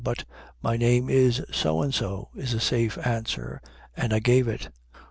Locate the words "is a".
2.35-2.59